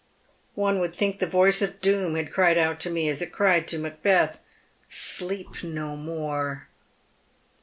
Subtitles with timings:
[0.55, 3.67] One would think the voice of doom had cried out to me, as it cried
[3.67, 4.39] to Macbeth,'
[5.15, 6.67] Sleep no more